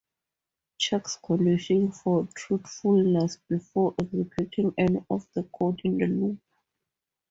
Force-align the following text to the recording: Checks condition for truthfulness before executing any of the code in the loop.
Checks 0.79 1.19
condition 1.23 1.91
for 1.91 2.27
truthfulness 2.33 3.37
before 3.47 3.93
executing 4.01 4.73
any 4.75 5.05
of 5.11 5.27
the 5.35 5.43
code 5.43 5.79
in 5.83 5.97
the 5.99 6.07
loop. 6.07 6.39